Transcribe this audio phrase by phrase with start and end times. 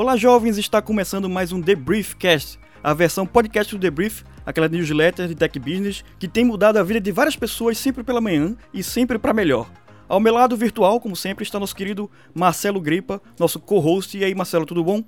[0.00, 0.56] Olá, jovens!
[0.56, 5.34] Está começando mais um The Briefcast, a versão podcast do The Brief, aquela newsletter de
[5.34, 9.18] tech business que tem mudado a vida de várias pessoas sempre pela manhã e sempre
[9.18, 9.68] para melhor.
[10.08, 14.16] Ao meu lado virtual, como sempre, está nosso querido Marcelo Gripa, nosso co-host.
[14.16, 15.02] E aí, Marcelo, tudo bom?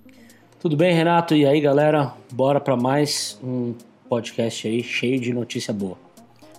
[0.58, 1.36] Tudo bem, Renato?
[1.36, 2.12] E aí, galera?
[2.32, 3.76] Bora para mais um
[4.08, 6.09] podcast aí cheio de notícia boa.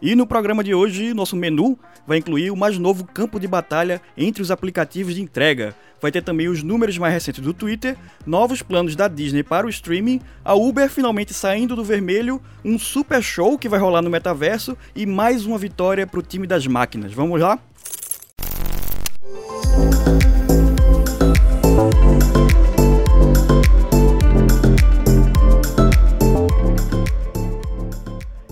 [0.01, 4.01] E no programa de hoje, nosso menu vai incluir o mais novo campo de batalha
[4.17, 5.75] entre os aplicativos de entrega.
[6.01, 9.69] Vai ter também os números mais recentes do Twitter, novos planos da Disney para o
[9.69, 14.75] streaming, a Uber finalmente saindo do vermelho, um super show que vai rolar no metaverso
[14.95, 17.13] e mais uma vitória para o time das máquinas.
[17.13, 17.59] Vamos lá?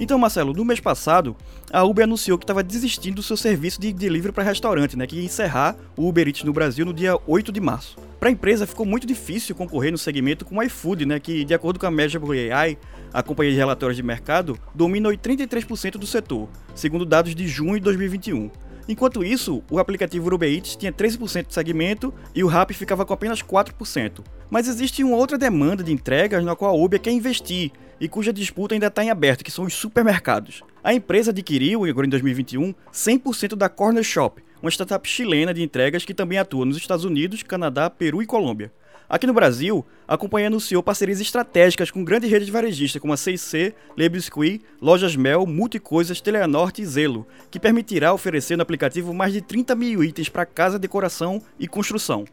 [0.10, 1.38] Então, Marcelo, no mês passado,
[1.72, 5.18] a Uber anunciou que estava desistindo do seu serviço de delivery para restaurante, né, que
[5.18, 7.96] ia encerrar o Uber Eats no Brasil no dia 8 de março.
[8.20, 11.54] Para a empresa ficou muito difícil concorrer no segmento com o iFood, né, que, de
[11.54, 12.76] acordo com a Measurable AI,
[13.14, 17.82] a companhia de relatórios de mercado, domina 83% do setor, segundo dados de junho de
[17.82, 18.50] 2021.
[18.88, 23.14] Enquanto isso, o aplicativo Uber Eats tinha 13% de segmento e o Rappi ficava com
[23.14, 24.24] apenas 4%.
[24.50, 28.34] Mas existe uma outra demanda de entregas na qual a Uber quer investir e cuja
[28.34, 30.64] disputa ainda está em aberto, que são os supermercados.
[30.84, 36.06] A empresa adquiriu, agora em 2021, 100% da Corner Shop, uma startup chilena de entregas
[36.06, 38.72] que também atua nos Estados Unidos, Canadá, Peru e Colômbia.
[39.10, 43.74] Aqui no Brasil, a companhia anunciou parcerias estratégicas com grandes redes varejistas como a C&C,
[43.98, 49.42] Le Biscuit, Lojas Mel, Multicoisas, Teleanorte e Zelo, que permitirá oferecer no aplicativo mais de
[49.42, 52.26] 30 mil itens para casa, decoração e construção.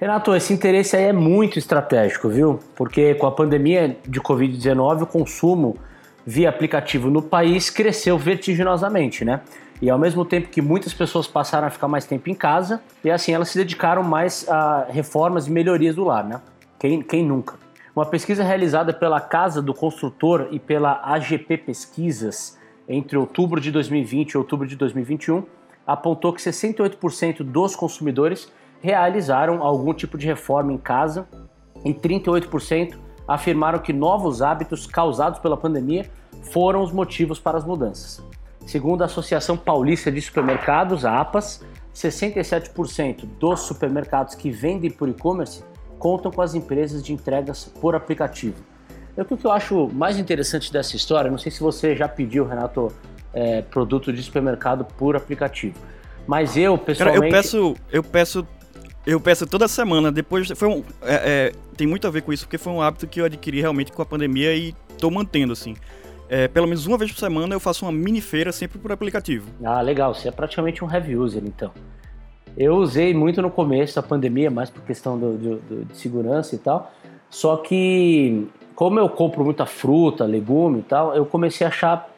[0.00, 2.58] Renato, esse interesse aí é muito estratégico, viu?
[2.74, 5.76] Porque com a pandemia de Covid-19, o consumo
[6.24, 9.42] via aplicativo no país cresceu vertiginosamente, né?
[9.82, 13.10] E ao mesmo tempo que muitas pessoas passaram a ficar mais tempo em casa, e
[13.10, 16.40] assim elas se dedicaram mais a reformas e melhorias do lar, né?
[16.78, 17.56] Quem, quem nunca?
[17.94, 22.58] Uma pesquisa realizada pela Casa do Construtor e pela AGP Pesquisas
[22.88, 25.44] entre outubro de 2020 e outubro de 2021
[25.86, 31.26] apontou que 68% dos consumidores realizaram algum tipo de reforma em casa
[31.84, 32.96] e 38%
[33.26, 36.10] afirmaram que novos hábitos causados pela pandemia
[36.50, 38.22] foram os motivos para as mudanças.
[38.66, 41.64] Segundo a Associação Paulista de Supermercados, a APAS,
[41.94, 45.62] 67% dos supermercados que vendem por e-commerce
[45.98, 48.56] contam com as empresas de entregas por aplicativo.
[49.16, 52.90] O que eu acho mais interessante dessa história, não sei se você já pediu, Renato,
[53.34, 55.78] é, produto de supermercado por aplicativo,
[56.26, 57.20] mas eu pessoalmente...
[57.20, 58.46] Cara, eu peço, eu peço
[59.06, 62.44] eu peço toda semana, depois foi um, é, é, tem muito a ver com isso,
[62.44, 65.74] porque foi um hábito que eu adquiri realmente com a pandemia e estou mantendo, assim.
[66.28, 69.50] É, pelo menos uma vez por semana eu faço uma mini feira sempre por aplicativo.
[69.64, 70.14] Ah, legal.
[70.14, 71.72] Você é praticamente um heavy user, então.
[72.56, 76.58] Eu usei muito no começo da pandemia, mais por questão do, do, de segurança e
[76.58, 76.92] tal.
[77.28, 78.46] Só que,
[78.76, 82.08] como eu compro muita fruta, legume e tal, eu comecei a achar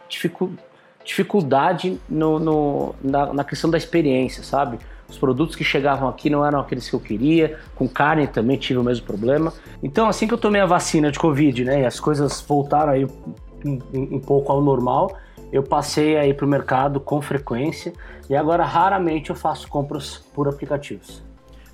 [1.04, 4.78] dificuldade no, no na, na questão da experiência, sabe?
[5.12, 7.58] Os produtos que chegavam aqui não eram aqueles que eu queria.
[7.74, 9.52] Com carne também tive o mesmo problema.
[9.82, 13.04] Então, assim que eu tomei a vacina de Covid, né, e as coisas voltaram aí
[13.04, 15.14] um, um pouco ao normal,
[15.52, 17.92] eu passei aí para o mercado com frequência
[18.28, 21.22] e agora raramente eu faço compras por aplicativos.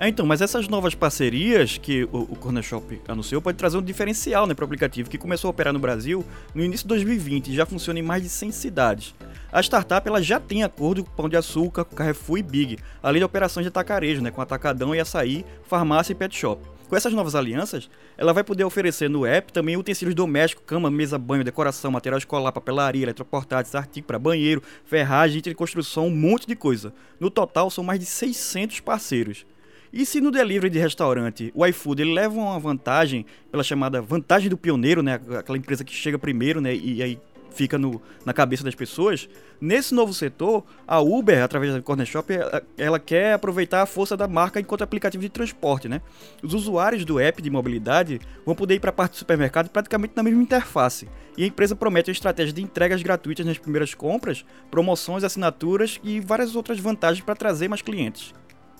[0.01, 3.83] É, então, mas essas novas parcerias que o, o Corner Shop anunciou pode trazer um
[3.83, 7.49] diferencial né, para o aplicativo, que começou a operar no Brasil no início de 2020
[7.49, 9.13] e já funciona em mais de 100 cidades.
[9.51, 13.25] A startup ela já tem acordo com Pão de Açúcar, Carrefour e Big, além de
[13.25, 16.63] operações de atacarejo, né, com Atacadão e Açaí, farmácia e pet shop.
[16.89, 21.19] Com essas novas alianças, ela vai poder oferecer no app também utensílios domésticos, cama, mesa,
[21.19, 26.55] banho, decoração, material escolar, papelaria, eletroportáteis, artigos para banheiro, ferragem, de construção, um monte de
[26.55, 26.95] coisa.
[27.19, 29.45] No total, são mais de 600 parceiros.
[29.93, 34.49] E se no delivery de restaurante o iFood ele leva uma vantagem pela chamada vantagem
[34.49, 37.19] do pioneiro, né, aquela empresa que chega primeiro, né, e aí
[37.59, 39.29] fica no, na cabeça das pessoas.
[39.61, 44.17] Nesse novo setor, a Uber, através da Corner Shop, ela, ela, quer aproveitar a força
[44.17, 46.01] da marca enquanto aplicativo de transporte, né?
[46.43, 50.13] Os usuários do app de mobilidade vão poder ir para a parte do supermercado praticamente
[50.15, 51.09] na mesma interface.
[51.37, 56.21] E a empresa promete uma estratégia de entregas gratuitas nas primeiras compras, promoções, assinaturas e
[56.21, 58.33] várias outras vantagens para trazer mais clientes.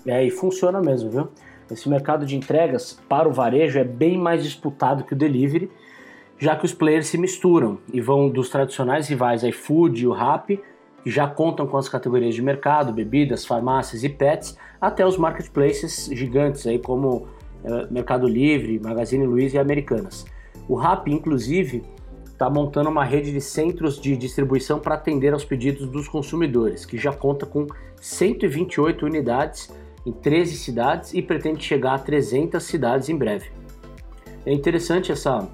[0.07, 1.29] É, e funciona mesmo, viu?
[1.71, 5.71] Esse mercado de entregas para o varejo é bem mais disputado que o delivery
[6.39, 10.61] já que os players se misturam e vão dos tradicionais rivais iFood e o Rappi,
[11.03, 16.09] que já contam com as categorias de mercado, bebidas, farmácias e pets, até os marketplaces
[16.13, 17.27] gigantes aí como
[17.65, 20.25] é, Mercado Livre, Magazine Luiza e Americanas.
[20.69, 21.83] O Rappi, inclusive,
[22.27, 26.97] está montando uma rede de centros de distribuição para atender aos pedidos dos consumidores, que
[26.97, 27.67] já conta com
[28.01, 29.75] 128 unidades
[30.09, 33.51] em 13 cidades e pretende chegar a 300 cidades em breve.
[34.47, 35.47] É interessante essa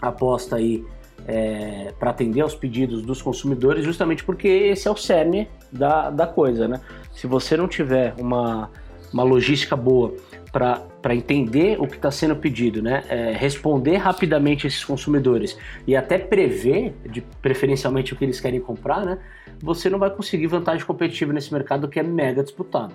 [0.00, 0.84] aposta aí
[1.26, 6.26] é, para atender aos pedidos dos consumidores, justamente porque esse é o cerne da, da
[6.26, 6.80] coisa, né?
[7.14, 8.70] Se você não tiver uma,
[9.12, 10.14] uma logística boa
[10.50, 13.04] para entender o que está sendo pedido, né?
[13.08, 19.04] É, responder rapidamente esses consumidores e até prever, de, preferencialmente, o que eles querem comprar,
[19.04, 19.18] né?
[19.62, 22.94] Você não vai conseguir vantagem competitiva nesse mercado que é mega disputado.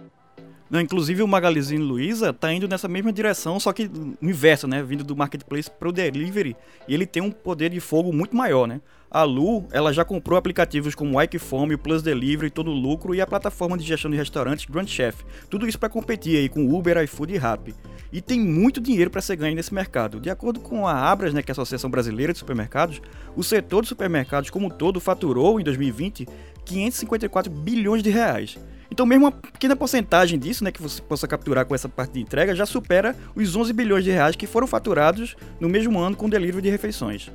[0.72, 4.82] Inclusive o Magazine Luiza está indo nessa mesma direção, só que no inverso, né?
[4.82, 6.56] Vindo do marketplace para o delivery,
[6.88, 8.82] e ele tem um poder de fogo muito maior, né?
[9.10, 13.22] A Lu, ela já comprou aplicativos como o Ike o Plus Delivery, Todo Lucro e
[13.22, 15.24] a plataforma de gestão de restaurantes Grand Chef.
[15.50, 17.74] Tudo isso para competir aí com Uber, iFood e Rappi.
[18.12, 20.20] E tem muito dinheiro para ser ganho nesse mercado.
[20.20, 23.02] De acordo com a Abras, né, que é a Associação Brasileira de Supermercados,
[23.38, 26.28] o setor de supermercados como um todo faturou em 2020
[26.66, 28.58] 554 bilhões de reais.
[28.92, 32.22] Então, mesmo uma pequena porcentagem disso, né, que você possa capturar com essa parte de
[32.22, 36.28] entrega, já supera os 11 bilhões de reais que foram faturados no mesmo ano com
[36.28, 37.32] o delivery de refeições.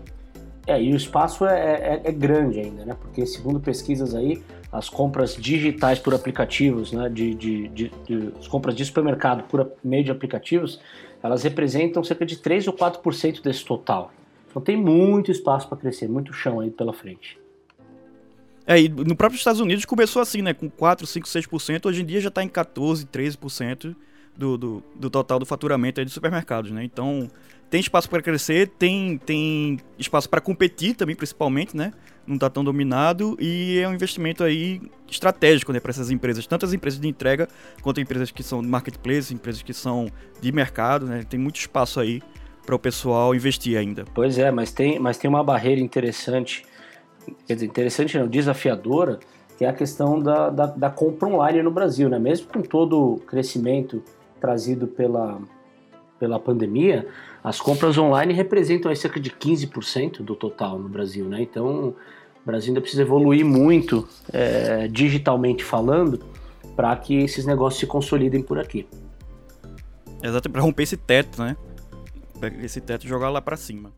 [0.66, 2.96] É, e o espaço é, é, é, grande ainda, né?
[3.00, 7.08] Porque segundo pesquisas aí, as compras digitais por aplicativos, né?
[7.08, 10.80] De, de, de, de as compras de supermercado por meio de aplicativos,
[11.22, 14.12] elas representam cerca de 3 ou 4% desse total.
[14.48, 17.39] Então tem muito espaço para crescer, muito chão aí pela frente.
[18.70, 20.54] É, e no próprio Estados Unidos começou assim, né?
[20.54, 23.96] Com 4, 5, 6%, hoje em dia já está em 14, 13%
[24.36, 26.84] do, do, do total do faturamento de supermercados, né?
[26.84, 27.28] Então
[27.68, 31.92] tem espaço para crescer, tem, tem espaço para competir também, principalmente, né?
[32.24, 34.80] Não está tão dominado e é um investimento aí
[35.10, 37.48] estratégico, né, para essas empresas, tanto as empresas de entrega
[37.82, 40.06] quanto empresas que são de marketplace, empresas que são
[40.40, 41.24] de mercado, né?
[41.28, 42.22] Tem muito espaço aí
[42.64, 44.04] para o pessoal investir ainda.
[44.14, 46.62] Pois é, mas tem, mas tem uma barreira interessante
[47.46, 49.18] quer dizer, interessante não, desafiadora,
[49.56, 52.18] que é a questão da, da, da, compra online no Brasil, né?
[52.18, 54.02] Mesmo com todo o crescimento
[54.40, 55.38] trazido pela,
[56.18, 57.06] pela pandemia,
[57.44, 61.42] as compras online representam cerca de 15% do total no Brasil, né?
[61.42, 61.94] Então,
[62.42, 66.20] o Brasil ainda precisa evoluir muito, é, digitalmente falando,
[66.74, 68.86] para que esses negócios se consolidem por aqui.
[70.22, 71.56] Exato, para romper esse teto, né?
[72.62, 73.92] Esse teto jogar lá para cima.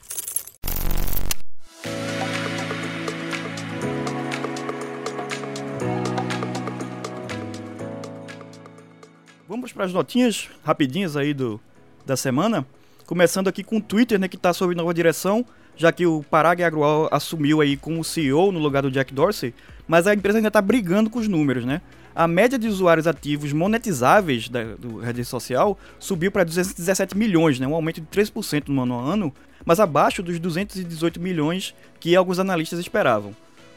[9.62, 11.60] Vamos para as notinhas rapidinhas aí do,
[12.04, 12.66] da semana.
[13.06, 16.64] Começando aqui com o Twitter, né, que está sob nova direção, já que o Parag
[16.64, 19.54] Agrawal assumiu aí como CEO no lugar do Jack Dorsey,
[19.86, 21.80] mas a empresa ainda está brigando com os números, né?
[22.12, 27.66] A média de usuários ativos monetizáveis da do rede social subiu para 217 milhões, né,
[27.68, 29.32] um aumento de 3% no ano a ano,
[29.64, 33.32] mas abaixo dos 218 milhões que alguns analistas esperavam.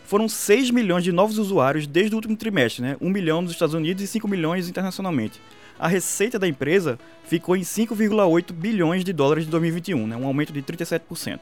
[0.07, 2.97] Foram 6 milhões de novos usuários desde o último trimestre, né?
[2.99, 5.39] 1 milhão nos Estados Unidos e 5 milhões internacionalmente
[5.79, 10.53] a receita da empresa ficou em 5,8 bilhões de dólares de 2021, né, um aumento
[10.53, 11.39] de 37%.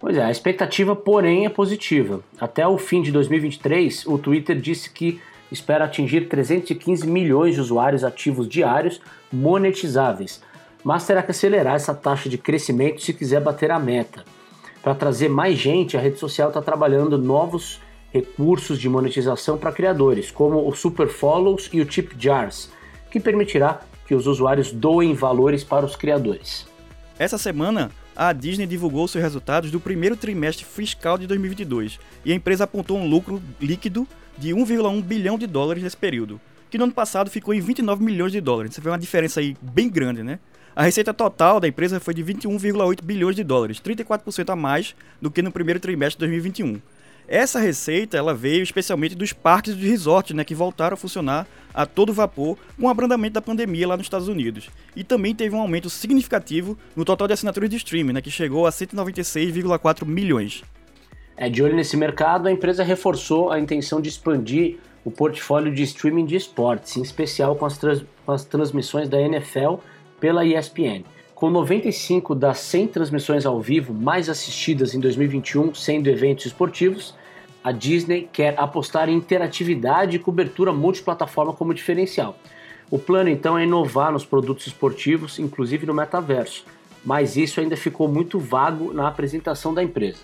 [0.00, 2.22] Pois é, a expectativa, porém, é positiva.
[2.40, 5.20] Até o fim de 2023, o Twitter disse que
[5.50, 9.00] espera atingir 315 milhões de usuários ativos diários
[9.32, 10.40] monetizáveis,
[10.84, 14.24] mas terá que acelerar essa taxa de crescimento se quiser bater a meta.
[14.82, 17.80] Para trazer mais gente, a rede social está trabalhando novos
[18.12, 22.70] recursos de monetização para criadores, como o Super Follows e o Tip Jars,
[23.10, 26.66] que permitirá que os usuários doem valores para os criadores.
[27.18, 32.34] Essa semana, a Disney divulgou seus resultados do primeiro trimestre fiscal de 2022 e a
[32.34, 36.92] empresa apontou um lucro líquido de 1,1 bilhão de dólares nesse período, que no ano
[36.92, 38.74] passado ficou em 29 milhões de dólares.
[38.74, 40.38] Você vê uma diferença aí bem grande, né?
[40.74, 45.28] A receita total da empresa foi de 21,8 bilhões de dólares, 34% a mais do
[45.28, 46.80] que no primeiro trimestre de 2021.
[47.28, 51.84] Essa receita ela veio especialmente dos parques de resort, né, que voltaram a funcionar a
[51.84, 54.70] todo vapor com o abrandamento da pandemia lá nos Estados Unidos.
[54.96, 58.66] E também teve um aumento significativo no total de assinaturas de streaming, né, que chegou
[58.66, 60.62] a 196,4 milhões.
[61.36, 65.82] É, de olho nesse mercado, a empresa reforçou a intenção de expandir o portfólio de
[65.82, 69.74] streaming de esportes, em especial com as, trans com as transmissões da NFL
[70.18, 71.04] pela ESPN.
[71.38, 77.14] Com 95 das 100 transmissões ao vivo mais assistidas em 2021 sendo eventos esportivos,
[77.62, 82.36] a Disney quer apostar em interatividade e cobertura multiplataforma como diferencial.
[82.90, 86.64] O plano então é inovar nos produtos esportivos, inclusive no metaverso,
[87.04, 90.18] mas isso ainda ficou muito vago na apresentação da empresa.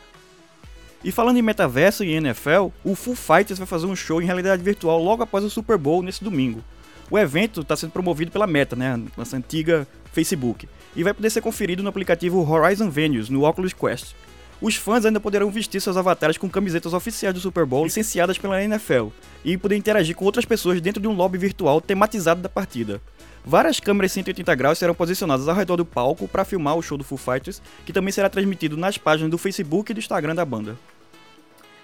[1.04, 4.64] E falando em metaverso e NFL, o Full Fighters vai fazer um show em realidade
[4.64, 6.60] virtual logo após o Super Bowl nesse domingo.
[7.08, 11.40] O evento está sendo promovido pela Meta, né, nossa antiga Facebook, e vai poder ser
[11.40, 14.14] conferido no aplicativo Horizon Venues no Oculus Quest.
[14.62, 18.62] Os fãs ainda poderão vestir seus avatares com camisetas oficiais do Super Bowl licenciadas pela
[18.62, 19.08] NFL
[19.44, 23.00] e poder interagir com outras pessoas dentro de um lobby virtual tematizado da partida.
[23.44, 27.04] várias câmeras 180 graus serão posicionadas ao redor do palco para filmar o show do
[27.04, 30.78] Foo Fighters, que também será transmitido nas páginas do Facebook e do Instagram da banda.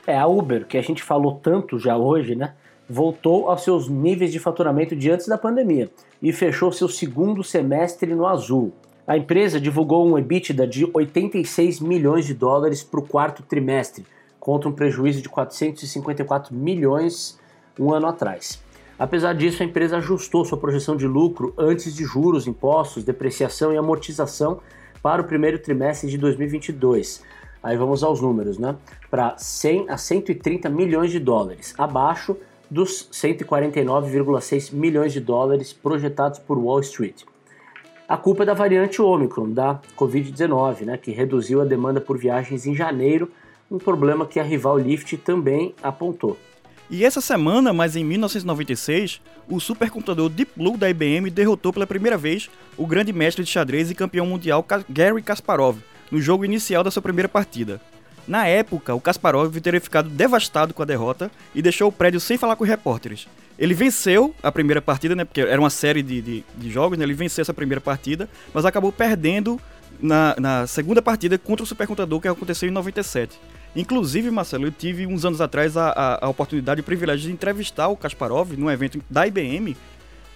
[0.07, 2.55] É, a Uber, que a gente falou tanto já hoje, né?
[2.93, 5.89] Voltou aos seus níveis de faturamento de antes da pandemia
[6.21, 8.73] e fechou seu segundo semestre no azul.
[9.07, 14.05] A empresa divulgou um EBITDA de 86 milhões de dólares para o quarto trimestre,
[14.41, 17.39] contra um prejuízo de 454 milhões
[17.79, 18.61] um ano atrás.
[18.99, 23.77] Apesar disso, a empresa ajustou sua projeção de lucro antes de juros, impostos, depreciação e
[23.77, 24.59] amortização
[25.01, 27.23] para o primeiro trimestre de 2022.
[27.63, 28.75] Aí vamos aos números, né?
[29.09, 32.37] Para 100 a 130 milhões de dólares, abaixo
[32.71, 37.23] dos 149,6 milhões de dólares projetados por Wall Street.
[38.09, 42.67] A culpa é da variante Omicron da Covid-19, né, que reduziu a demanda por viagens
[42.67, 43.31] em janeiro,
[43.71, 46.37] um problema que a rival Lyft também apontou.
[46.91, 52.19] E essa semana, mas em 1996, o supercomputador Deep Blue da IBM derrotou pela primeira
[52.19, 55.79] vez o grande mestre de xadrez e campeão mundial Gary Kasparov
[56.11, 57.81] no jogo inicial da sua primeira partida.
[58.31, 62.39] Na época, o Kasparov teria ficado devastado com a derrota e deixou o prédio sem
[62.39, 63.27] falar com os repórteres.
[63.59, 67.05] Ele venceu a primeira partida, né, porque era uma série de, de, de jogos, né,
[67.05, 69.61] ele venceu essa primeira partida, mas acabou perdendo
[70.01, 73.37] na, na segunda partida contra o supercomputador que aconteceu em 97.
[73.75, 77.33] Inclusive, Marcelo, eu tive uns anos atrás a, a, a oportunidade e o privilégio de
[77.33, 79.77] entrevistar o Kasparov num evento da IBM.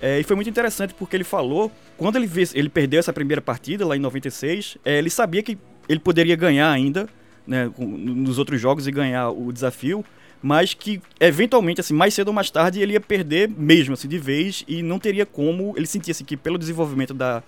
[0.02, 3.86] É, e foi muito interessante porque ele falou, quando ele, ele perdeu essa primeira partida
[3.86, 5.56] lá em 96, é, ele sabia que
[5.88, 7.08] ele poderia ganhar ainda
[7.46, 10.04] né, nos outros jogos e ganhar o desafio,
[10.42, 14.18] mas que eventualmente, assim, mais cedo ou mais tarde, ele ia perder mesmo, assim, de
[14.18, 17.42] vez e não teria como, ele sentia assim, que pelo desenvolvimento da,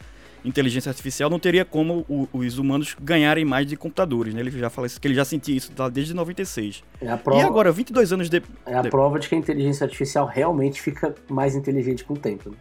[0.46, 4.40] inteligência artificial, não teria como o, os humanos ganharem mais de computadores, né?
[4.40, 6.84] Ele já fala isso, que ele já sentia isso desde 96.
[7.00, 8.56] É prova, e agora, 22 anos depois...
[8.64, 8.88] É a de...
[8.88, 12.50] prova de que a inteligência artificial realmente fica mais inteligente com o tempo.
[12.50, 12.56] Né?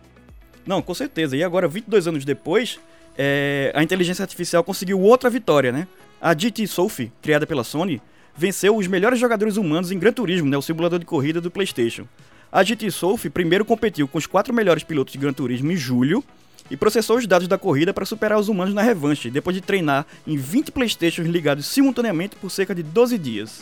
[0.65, 1.37] Não, com certeza.
[1.37, 2.79] E agora, 22 anos depois,
[3.17, 5.87] é, a inteligência artificial conseguiu outra vitória, né?
[6.25, 8.01] A GT Sophie, criada pela Sony,
[8.35, 10.57] venceu os melhores jogadores humanos em Gran Turismo, né?
[10.57, 12.07] O simulador de corrida do PlayStation.
[12.51, 16.23] A GT Sophie primeiro competiu com os quatro melhores pilotos de Gran Turismo em julho
[16.67, 20.03] e processou os dados da corrida para superar os humanos na revanche, depois de treinar
[20.25, 23.61] em 20 Playstations ligados simultaneamente por cerca de 12 dias.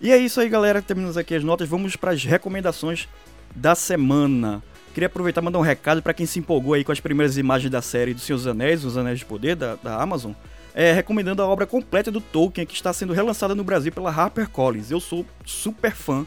[0.00, 0.82] E é isso aí, galera.
[0.82, 1.68] Terminamos aqui as notas.
[1.68, 3.08] Vamos para as recomendações
[3.54, 4.60] da semana.
[4.92, 7.70] Queria aproveitar e mandar um recado para quem se empolgou aí com as primeiras imagens
[7.70, 10.32] da série dos Seus Anéis, Os Anéis de Poder, da, da Amazon.
[10.74, 14.90] É, recomendando a obra completa do Tolkien, que está sendo relançada no Brasil pela HarperCollins.
[14.90, 16.26] Eu sou super fã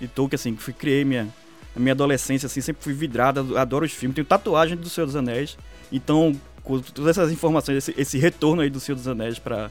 [0.00, 1.28] de Tolkien, assim, que criei minha,
[1.74, 5.16] na minha adolescência, assim, sempre fui vidrada, adoro os filmes, tenho tatuagem do Senhor dos
[5.16, 5.56] Anéis.
[5.92, 9.70] Então, com todas essas informações, esse, esse retorno aí do Senhor dos Anéis pra,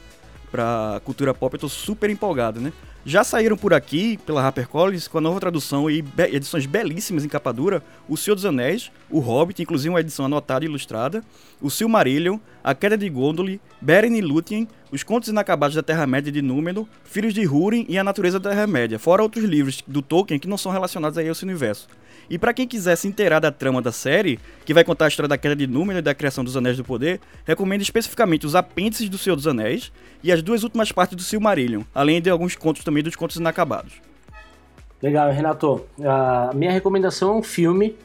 [0.50, 2.72] pra cultura pop, eu tô super empolgado, né?
[3.06, 7.28] Já saíram por aqui, pela HarperCollins, com a nova tradução e be edições belíssimas em
[7.28, 11.22] capa dura, O Senhor dos Anéis, O Hobbit, inclusive uma edição anotada e ilustrada,
[11.60, 16.40] O Silmarillion, A Queda de Gondolin, Beren e Lúthien, Os Contos Inacabados da Terra-média de
[16.40, 20.46] Númenor, Filhos de Húrin e A Natureza da Terra-média, fora outros livros do Tolkien que
[20.46, 21.88] não são relacionados a esse universo.
[22.30, 25.28] E para quem quiser se inteirar da trama da série, que vai contar a história
[25.28, 29.08] da queda de Númenor e da criação dos Anéis do Poder, recomendo especificamente os apêndices
[29.08, 29.90] do Senhor dos Anéis
[30.22, 33.94] e as duas últimas partes do Silmarillion, além de alguns contos também dos contos inacabados.
[35.02, 35.84] Legal, Renato.
[36.04, 37.96] A minha recomendação é um filme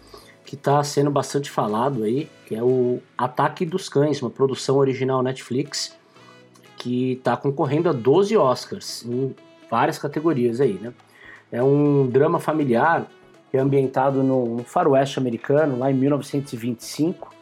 [0.44, 5.22] que está sendo bastante falado aí, que é o Ataque dos Cães, uma produção original
[5.22, 5.99] Netflix,
[6.80, 9.36] que está concorrendo a 12 Oscars em
[9.70, 10.94] várias categorias aí, né?
[11.52, 13.06] É um drama familiar
[13.52, 17.34] que é ambientado no, faroeste americano, lá em 1925,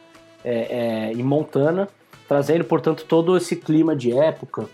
[0.44, 1.88] é, é, em Montana,
[2.26, 4.66] trazendo, portanto, todo esse clima de época,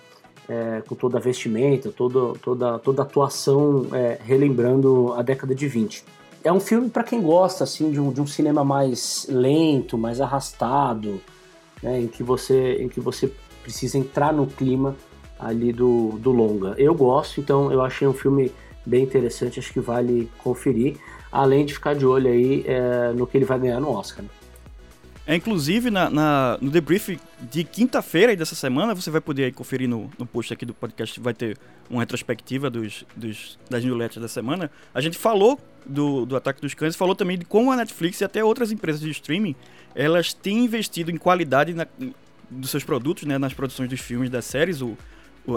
[0.48, 5.66] é, com toda a vestimenta, todo, toda, toda a atuação é, relembrando a década de
[5.66, 6.04] 20.
[6.44, 10.20] É um filme para quem gosta assim de um, de um cinema mais lento, mais
[10.20, 11.20] arrastado,
[11.82, 13.32] né, em, que você, em que você
[13.64, 14.94] precisa entrar no clima
[15.40, 16.74] ali do, do longa.
[16.78, 18.52] Eu gosto, então eu achei um filme
[18.86, 20.96] bem interessante, acho que vale conferir
[21.34, 24.24] além de ficar de olho aí é, no que ele vai ganhar no Oscar.
[25.26, 27.18] É, inclusive, na, na, no debrief
[27.50, 31.34] de quinta-feira dessa semana, você vai poder conferir no, no post aqui do podcast, vai
[31.34, 31.58] ter
[31.90, 34.70] uma retrospectiva dos, dos, das newsletters da semana.
[34.94, 38.24] A gente falou do, do Ataque dos Cães, falou também de como a Netflix e
[38.24, 39.56] até outras empresas de streaming,
[39.94, 41.86] elas têm investido em qualidade na,
[42.50, 44.96] dos seus produtos, né, nas produções dos filmes, das séries, o,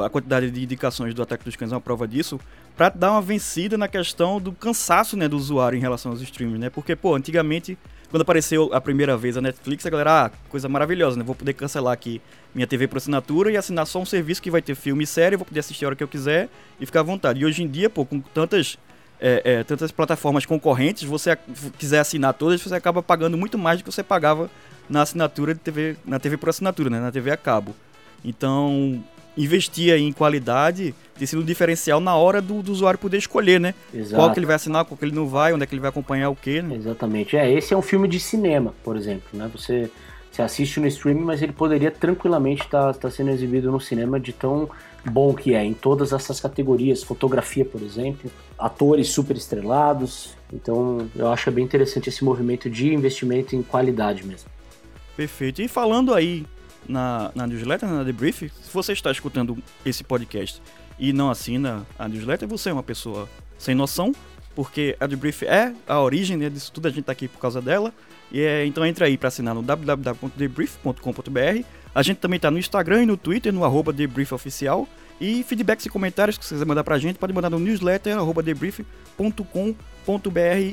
[0.03, 2.39] a quantidade de indicações do Ataque dos Cães é uma prova disso,
[2.75, 6.59] para dar uma vencida na questão do cansaço, né, do usuário em relação aos streams,
[6.59, 6.69] né?
[6.69, 7.77] Porque, pô, antigamente,
[8.09, 11.23] quando apareceu a primeira vez a Netflix, a galera, ah, coisa maravilhosa, né?
[11.23, 12.21] Vou poder cancelar aqui
[12.53, 15.37] minha TV por assinatura e assinar só um serviço que vai ter filme e série,
[15.37, 17.41] vou poder assistir a hora que eu quiser e ficar à vontade.
[17.41, 18.77] E hoje em dia, pô, com tantas
[19.19, 21.37] é, é, tantas plataformas concorrentes, você
[21.77, 24.49] quiser assinar todas, você acaba pagando muito mais do que você pagava
[24.89, 26.99] na assinatura de TV, na TV por assinatura, né?
[26.99, 27.75] Na TV a cabo.
[28.23, 29.03] Então,
[29.37, 33.73] investir em qualidade tem sido um diferencial na hora do, do usuário poder escolher, né?
[33.93, 34.15] Exato.
[34.15, 35.89] Qual que ele vai assinar, qual que ele não vai, onde é que ele vai
[35.89, 36.75] acompanhar o quê, né?
[36.75, 37.35] Exatamente.
[37.35, 39.49] É, esse é um filme de cinema, por exemplo, né?
[39.53, 39.89] Você,
[40.31, 44.19] você assiste no streaming, mas ele poderia tranquilamente estar tá, tá sendo exibido no cinema
[44.19, 44.69] de tão
[45.05, 50.35] bom que é, em todas essas categorias, fotografia, por exemplo, atores super estrelados.
[50.51, 54.49] Então, eu acho bem interessante esse movimento de investimento em qualidade mesmo.
[55.15, 55.61] Perfeito.
[55.61, 56.45] E falando aí
[56.87, 60.61] na, na newsletter, na debrief, se você está escutando esse podcast
[60.99, 64.11] e não assina a newsletter, você é uma pessoa sem noção,
[64.57, 67.61] porque a debrief é a origem né, disso tudo, a gente está aqui por causa
[67.61, 67.93] dela.
[68.31, 71.63] E é, então entra aí para assinar no www.debrief.com.br.
[71.93, 74.87] A gente também está no Instagram e no Twitter, no arroba debriefoficial.
[75.21, 78.41] E feedbacks e comentários que você quiser mandar pra gente, pode mandar no newsletter, arroba
[78.41, 79.35] debrief.com.br.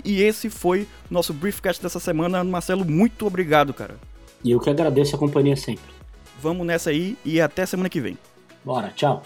[0.03, 2.43] E esse foi nosso Briefcast dessa semana.
[2.43, 3.97] Marcelo, muito obrigado, cara.
[4.43, 5.93] E eu que agradeço a companhia sempre.
[6.41, 8.17] Vamos nessa aí e até semana que vem.
[8.65, 9.23] Bora, tchau.